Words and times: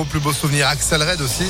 Au 0.00 0.04
plus 0.04 0.20
beau 0.20 0.32
souvenir, 0.32 0.68
Axel 0.68 1.02
Red 1.02 1.20
aussi. 1.20 1.42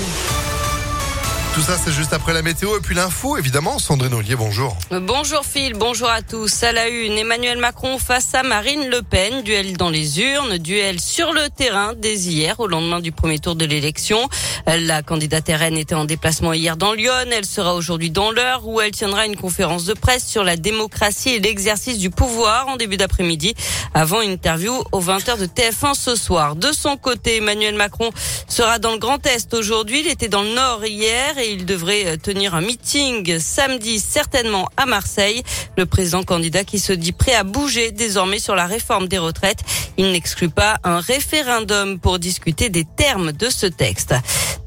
Tout 1.55 1.65
ça, 1.65 1.77
c'est 1.77 1.93
juste 1.93 2.13
après 2.13 2.33
la 2.33 2.43
météo 2.43 2.77
et 2.77 2.81
puis 2.81 2.95
l'info, 2.95 3.37
évidemment. 3.37 3.81
Sandrine 3.81 4.15
Ollier, 4.15 4.37
bonjour. 4.37 4.77
Bonjour 4.93 5.45
Phil, 5.45 5.75
bonjour 5.75 6.09
à 6.09 6.23
tous. 6.23 6.63
À 6.63 6.71
la 6.71 6.89
une, 6.89 7.19
Emmanuel 7.19 7.59
Macron 7.59 7.99
face 7.99 8.33
à 8.35 8.45
Marine 8.45 8.89
Le 8.89 9.03
Pen. 9.03 9.43
Duel 9.43 9.77
dans 9.77 9.91
les 9.91 10.21
urnes, 10.21 10.59
duel 10.59 11.01
sur 11.01 11.33
le 11.33 11.49
terrain 11.51 11.95
dès 11.97 12.15
hier, 12.15 12.61
au 12.61 12.69
lendemain 12.69 13.01
du 13.01 13.11
premier 13.11 13.41
tour 13.41 13.57
de 13.57 13.65
l'élection. 13.65 14.29
La 14.67 15.03
candidate 15.03 15.49
RN 15.49 15.77
était 15.77 15.97
en 15.97 16.05
déplacement 16.05 16.53
hier 16.53 16.77
dans 16.77 16.93
Lyon. 16.93 17.13
Elle 17.33 17.47
sera 17.47 17.75
aujourd'hui 17.75 18.11
dans 18.11 18.31
l'heure 18.31 18.67
où 18.67 18.81
elle 18.81 18.93
tiendra 18.93 19.27
une 19.27 19.37
conférence 19.37 19.85
de 19.85 19.95
presse 19.95 20.27
sur 20.27 20.45
la 20.45 20.57
démocratie 20.57 21.31
et 21.31 21.41
l'exercice 21.41 21.99
du 21.99 22.11
pouvoir 22.11 22.69
en 22.69 22.77
début 22.77 22.99
d'après-midi 22.99 23.55
avant 23.95 24.21
une 24.21 24.31
interview 24.31 24.75
aux 24.93 25.03
20h 25.03 25.39
de 25.39 25.47
TF1 25.47 25.95
ce 25.95 26.15
soir. 26.15 26.55
De 26.55 26.71
son 26.71 26.97
côté, 26.97 27.39
Emmanuel 27.39 27.75
Macron 27.75 28.11
sera 28.47 28.79
dans 28.79 28.93
le 28.93 28.99
Grand 28.99 29.27
Est 29.27 29.55
aujourd'hui. 29.55 30.01
Il 30.01 30.09
était 30.09 30.29
dans 30.29 30.43
le 30.43 30.55
Nord 30.55 30.85
hier 30.85 31.38
et 31.39 31.53
il 31.53 31.65
devrait 31.65 32.07
euh, 32.07 32.17
tenir 32.17 32.55
un 32.55 32.61
meeting 32.61 33.39
samedi 33.39 33.99
certainement 34.01 34.69
à 34.77 34.87
Marseille. 34.87 35.43
Le 35.77 35.87
président 35.87 36.23
candidat 36.23 36.65
qui 36.65 36.79
se 36.79 36.93
dit 36.93 37.13
prêt 37.13 37.35
à 37.35 37.45
bouger 37.45 37.91
désormais 37.91 38.39
sur 38.39 38.55
la 38.55 38.67
réforme 38.67 39.09
des 39.09 39.19
retraites. 39.19 39.61
Il 39.97 40.13
n'exclut 40.13 40.49
pas 40.49 40.79
un 40.85 41.01
référendum 41.01 41.99
pour 41.99 42.19
discuter 42.19 42.69
des 42.69 42.85
termes 42.85 43.33
de 43.33 43.49
ce 43.49 43.67
texte. 43.67 44.15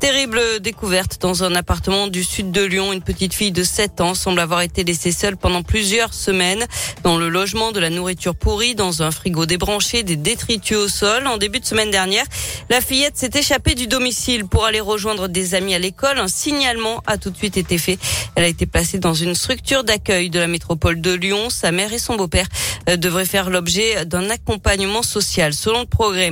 Terrible 0.02 0.42
découverte 0.62 1.22
dans 1.22 1.44
un 1.44 1.54
appartement 1.54 2.08
du 2.08 2.24
sud 2.24 2.50
de 2.50 2.64
Lyon. 2.64 2.92
Une 2.92 3.04
petite 3.04 3.36
fille 3.36 3.52
de 3.52 3.62
7 3.62 4.02
ans 4.02 4.16
semble 4.16 4.40
avoir 4.40 4.62
été 4.62 4.84
laissée 4.84 5.12
seule 5.12 5.38
pendant 5.38 5.62
plusieurs 5.62 6.16
semaines 6.16 6.66
dans 7.04 7.20
le 7.20 7.30
logement 7.30 7.72
de 7.72 7.80
la 7.80 7.92
nourriture 7.92 8.36
pourrie, 8.36 8.74
dans 8.74 9.04
un 9.04 9.12
frigo 9.12 9.46
débranché, 9.46 10.02
des 10.02 10.16
détritus 10.16 10.78
au 10.78 10.88
sol. 10.88 11.28
En 11.28 11.38
début 11.38 11.60
de 11.60 11.66
semaine 11.66 11.92
dernière, 11.92 12.26
la 12.72 12.82
fillette 12.82 13.16
s'est 13.16 13.30
échappée 13.36 13.76
du 13.76 13.86
domicile 13.86 14.48
pour 14.48 14.66
aller 14.66 14.80
rejoindre 14.80 15.28
des 15.28 15.54
amis 15.54 15.76
à 15.76 15.80
l'école. 15.80 16.18
Un 16.18 16.28
signalement 16.28 17.04
a 17.06 17.20
tout 17.20 17.30
de 17.30 17.38
suite 17.38 17.58
été 17.58 17.78
fait. 17.78 18.00
Elle 18.34 18.46
a 18.46 18.48
été 18.48 18.66
placée 18.66 18.98
dans 18.98 19.14
une 19.14 19.36
structure 19.36 19.84
d'accueil 19.84 20.32
de 20.32 20.40
la 20.40 20.48
métropole 20.48 21.00
de 21.00 21.14
Lyon. 21.14 21.52
Sa 21.52 21.72
mère 21.72 21.94
et 21.94 22.00
son 22.00 22.16
beau-père 22.16 22.48
euh, 22.90 22.98
devraient 22.98 23.26
faire 23.26 23.52
l'objet 23.52 24.04
d'un 24.06 24.32
accompagnement 24.32 25.04
social, 25.04 25.54
selon 25.54 25.82
le 25.82 25.86
progrès. 25.86 26.32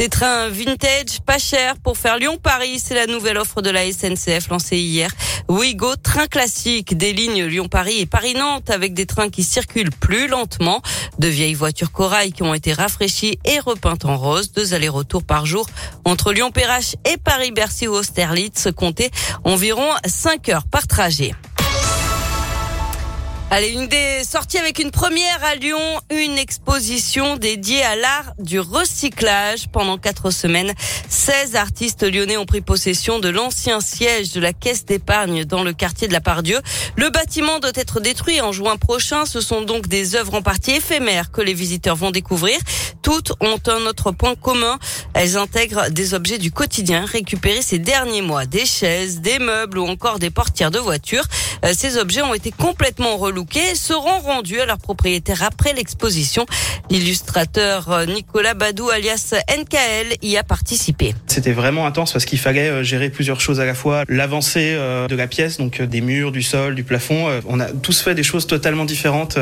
Des 0.00 0.08
trains 0.08 0.48
vintage, 0.48 1.20
pas 1.26 1.36
chers 1.36 1.76
pour 1.76 1.98
faire 1.98 2.16
Lyon-Paris. 2.16 2.80
C'est 2.82 2.94
la 2.94 3.06
nouvelle 3.06 3.36
offre 3.36 3.60
de 3.60 3.68
la 3.68 3.82
SNCF 3.84 4.48
lancée 4.48 4.78
hier. 4.78 5.10
Ouigo, 5.50 5.94
train 5.96 6.26
classique 6.26 6.96
des 6.96 7.12
lignes 7.12 7.44
Lyon-Paris 7.44 7.98
et 8.00 8.06
Paris-Nantes 8.06 8.70
avec 8.70 8.94
des 8.94 9.04
trains 9.04 9.28
qui 9.28 9.44
circulent 9.44 9.90
plus 9.90 10.26
lentement. 10.26 10.80
De 11.18 11.28
vieilles 11.28 11.52
voitures 11.52 11.92
corail 11.92 12.32
qui 12.32 12.42
ont 12.42 12.54
été 12.54 12.72
rafraîchies 12.72 13.38
et 13.44 13.58
repeintes 13.58 14.06
en 14.06 14.16
rose. 14.16 14.52
Deux 14.52 14.72
allers-retours 14.72 15.22
par 15.22 15.44
jour 15.44 15.66
entre 16.06 16.32
Lyon-Perrache 16.32 16.94
et 17.04 17.18
Paris-Bercy 17.18 17.86
ou 17.86 17.92
Austerlitz. 17.92 18.68
Comptez 18.74 19.10
environ 19.44 19.90
5 20.06 20.48
heures 20.48 20.66
par 20.66 20.86
trajet. 20.86 21.34
Allez, 23.52 23.70
une 23.70 23.88
des 23.88 24.22
sorties 24.22 24.58
avec 24.58 24.78
une 24.78 24.92
première 24.92 25.42
à 25.42 25.56
Lyon, 25.56 26.00
une 26.08 26.38
exposition 26.38 27.36
dédiée 27.36 27.82
à 27.82 27.96
l'art 27.96 28.32
du 28.38 28.60
recyclage. 28.60 29.66
Pendant 29.72 29.98
quatre 29.98 30.30
semaines, 30.30 30.72
16 31.08 31.56
artistes 31.56 32.04
lyonnais 32.04 32.36
ont 32.36 32.46
pris 32.46 32.60
possession 32.60 33.18
de 33.18 33.28
l'ancien 33.28 33.80
siège 33.80 34.30
de 34.34 34.40
la 34.40 34.52
caisse 34.52 34.84
d'épargne 34.84 35.44
dans 35.44 35.64
le 35.64 35.72
quartier 35.72 36.06
de 36.06 36.12
la 36.12 36.20
Pardieu. 36.20 36.60
Le 36.94 37.10
bâtiment 37.10 37.58
doit 37.58 37.72
être 37.74 37.98
détruit 37.98 38.40
en 38.40 38.52
juin 38.52 38.76
prochain. 38.76 39.26
Ce 39.26 39.40
sont 39.40 39.62
donc 39.62 39.88
des 39.88 40.14
œuvres 40.14 40.34
en 40.34 40.42
partie 40.42 40.70
éphémères 40.70 41.32
que 41.32 41.40
les 41.40 41.52
visiteurs 41.52 41.96
vont 41.96 42.12
découvrir. 42.12 42.56
Toutes 43.02 43.32
ont 43.40 43.58
un 43.66 43.86
autre 43.86 44.12
point 44.12 44.36
commun. 44.36 44.78
Elles 45.12 45.36
intègrent 45.36 45.90
des 45.90 46.14
objets 46.14 46.38
du 46.38 46.52
quotidien 46.52 47.04
récupérés 47.04 47.62
ces 47.62 47.80
derniers 47.80 48.22
mois. 48.22 48.46
Des 48.46 48.64
chaises, 48.64 49.20
des 49.20 49.40
meubles 49.40 49.78
ou 49.78 49.88
encore 49.88 50.20
des 50.20 50.30
portières 50.30 50.70
de 50.70 50.78
voitures. 50.78 51.24
Euh, 51.64 51.72
ces 51.74 51.98
objets 51.98 52.22
ont 52.22 52.34
été 52.34 52.50
complètement 52.50 53.16
relookés 53.16 53.72
et 53.72 53.74
seront 53.74 54.18
rendus 54.20 54.60
à 54.60 54.66
leurs 54.66 54.78
propriétaires 54.78 55.42
après 55.42 55.72
l'exposition. 55.72 56.46
L'illustrateur 56.90 57.90
euh, 57.90 58.06
Nicolas 58.06 58.54
Badou 58.54 58.88
alias 58.90 59.34
NKL 59.48 60.16
y 60.22 60.36
a 60.36 60.42
participé. 60.42 61.14
C'était 61.26 61.52
vraiment 61.52 61.86
intense 61.86 62.12
parce 62.12 62.24
qu'il 62.24 62.38
fallait 62.38 62.68
euh, 62.68 62.82
gérer 62.82 63.10
plusieurs 63.10 63.40
choses 63.40 63.60
à 63.60 63.64
la 63.64 63.74
fois. 63.74 64.04
L'avancée 64.08 64.74
de 64.74 65.14
la 65.14 65.26
pièce, 65.26 65.58
donc 65.58 65.80
des 65.82 66.00
murs, 66.00 66.32
du 66.32 66.42
sol, 66.42 66.74
du 66.74 66.84
plafond. 66.84 67.28
On 67.46 67.60
a 67.60 67.66
tous 67.66 68.00
fait 68.00 68.14
des 68.14 68.22
choses 68.22 68.46
totalement 68.46 68.84
différentes. 68.84 69.38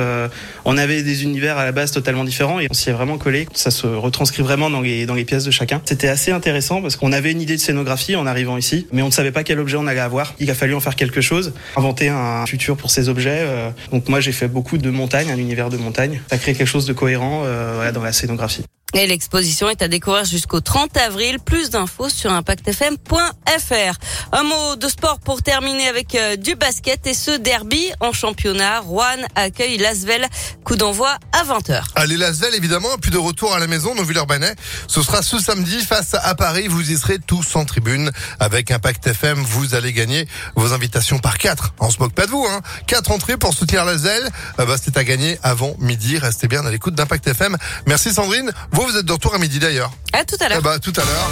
On 0.64 0.76
avait 0.76 1.02
des 1.02 1.22
univers 1.22 1.58
à 1.58 1.64
la 1.64 1.72
base 1.72 1.92
totalement 1.92 2.24
différents 2.24 2.60
et 2.60 2.66
on 2.70 2.74
s'y 2.74 2.90
est 2.90 2.92
vraiment 2.92 3.18
collé. 3.18 3.46
Ça 3.54 3.70
se 3.70 3.86
retranscrit 3.86 4.42
vraiment 4.42 4.70
dans 4.70 4.80
les, 4.80 5.06
dans 5.06 5.14
les 5.14 5.24
pièces 5.24 5.44
de 5.44 5.50
chacun. 5.50 5.80
C'était 5.84 6.08
assez 6.08 6.32
intéressant 6.32 6.82
parce 6.82 6.96
qu'on 6.96 7.12
avait 7.12 7.32
une 7.32 7.40
idée 7.40 7.56
de 7.56 7.60
scénographie 7.60 8.16
en 8.16 8.26
arrivant 8.26 8.56
ici, 8.56 8.86
mais 8.92 9.02
on 9.02 9.06
ne 9.06 9.12
savait 9.12 9.32
pas 9.32 9.44
quel 9.44 9.60
objet 9.60 9.76
on 9.76 9.86
allait 9.86 10.00
avoir. 10.00 10.34
Il 10.38 10.50
a 10.50 10.54
fallu 10.54 10.74
en 10.74 10.80
faire 10.80 10.96
quelque 10.96 11.20
chose, 11.20 11.52
inventer 11.76 12.07
un 12.16 12.46
futur 12.46 12.76
pour 12.76 12.91
ces 12.91 13.08
objets. 13.08 13.41
Euh, 13.41 13.70
donc 13.91 14.08
moi 14.08 14.20
j'ai 14.20 14.32
fait 14.32 14.48
beaucoup 14.48 14.78
de 14.78 14.91
montagne, 14.91 15.30
un 15.30 15.38
univers 15.38 15.70
de 15.70 15.76
montagne. 15.76 16.20
Ça 16.30 16.38
crée 16.38 16.54
quelque 16.54 16.66
chose 16.66 16.86
de 16.86 16.92
cohérent 16.92 17.42
euh, 17.44 17.92
dans 17.92 18.02
la 18.02 18.12
scénographie. 18.12 18.64
Et 18.94 19.06
l'exposition 19.06 19.69
est 19.69 19.82
à 19.82 19.88
découvrir 19.88 20.25
jusqu'au 20.25 20.60
30 20.60 20.97
avril. 20.97 21.38
Plus 21.44 21.69
d'infos 21.69 22.09
sur 22.09 22.32
impactfm.fr. 22.32 23.99
Un 24.32 24.43
mot 24.44 24.76
de 24.76 24.88
sport 24.88 25.21
pour 25.21 25.43
terminer 25.43 25.88
avec 25.88 26.15
euh, 26.15 26.37
du 26.37 26.54
basket 26.54 27.06
et 27.06 27.12
ce 27.12 27.32
derby 27.32 27.93
en 28.00 28.15
championnat. 28.15 28.81
Rouen 28.81 29.04
accueille 29.34 29.76
Lasvel. 29.76 30.26
Coup 30.65 30.76
d'envoi 30.76 31.10
à 31.32 31.44
20h. 31.44 31.82
Allez 31.97 32.16
Lasvel 32.16 32.54
évidemment, 32.54 32.88
puis 32.99 33.10
de 33.10 33.19
retour 33.19 33.54
à 33.54 33.59
la 33.59 33.66
maison 33.66 33.94
dans 33.94 34.04
Villeurbanais. 34.04 34.54
Ce 34.87 35.03
sera 35.03 35.20
ce 35.20 35.38
samedi 35.38 35.84
face 35.84 36.15
à 36.15 36.34
Paris. 36.34 36.66
Vous 36.69 36.91
y 36.91 36.97
serez 36.97 37.19
tous 37.19 37.56
en 37.56 37.66
tribune 37.66 38.10
avec 38.41 38.70
Impact 38.70 39.06
FM. 39.06 39.38
Vous 39.38 39.75
allez 39.75 39.93
gagner 39.93 40.26
vos 40.56 40.72
invitations 40.72 41.19
par 41.19 41.37
quatre. 41.37 41.75
On 41.78 41.91
se 41.91 41.99
moque 41.99 42.15
pas 42.15 42.25
de 42.25 42.31
vous, 42.31 42.47
hein. 42.50 42.62
Quatre 42.87 43.10
entrées 43.10 43.37
pour 43.37 43.53
soutenir 43.53 43.84
Lasvel. 43.84 44.31
Euh, 44.59 44.65
bah, 44.65 44.76
c'est 44.82 44.97
à 44.97 45.05
gagner 45.05 45.38
avant 45.43 45.76
midi. 45.78 46.16
Restez 46.16 46.49
bien 46.49 46.65
à 46.65 46.70
l'écoute 46.70 46.94
d'Impact 46.94 47.26
FM. 47.26 47.55
Merci 47.87 48.15
Sandrine. 48.15 48.50
Vous 48.86 48.96
êtes 48.96 49.06
de 49.06 49.12
retour 49.12 49.34
à 49.34 49.38
midi 49.38 49.58
d'ailleurs. 49.58 49.90
À 50.12 50.24
tout 50.24 50.36
à 50.40 50.48
l'heure. 50.48 50.62
Bah, 50.62 50.78
tout 50.78 50.92
à 50.96 51.04
l'heure. 51.04 51.30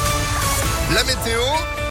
La 0.94 1.04
météo. 1.04 1.42